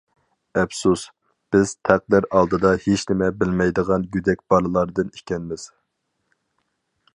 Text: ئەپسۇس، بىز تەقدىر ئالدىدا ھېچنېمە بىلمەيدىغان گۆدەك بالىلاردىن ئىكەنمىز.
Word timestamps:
ئەپسۇس، 0.59 1.03
بىز 1.55 1.73
تەقدىر 1.89 2.27
ئالدىدا 2.39 2.71
ھېچنېمە 2.87 3.29
بىلمەيدىغان 3.43 4.09
گۆدەك 4.17 4.43
بالىلاردىن 4.55 5.15
ئىكەنمىز. 5.19 5.69